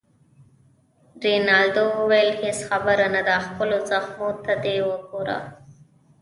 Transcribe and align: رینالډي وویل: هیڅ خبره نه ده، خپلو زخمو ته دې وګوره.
رینالډي 1.23 1.83
وویل: 1.97 2.29
هیڅ 2.43 2.59
خبره 2.69 3.05
نه 3.15 3.21
ده، 3.27 3.35
خپلو 3.47 3.77
زخمو 3.89 4.29
ته 4.43 4.53
دې 4.63 4.77
وګوره. 4.89 5.39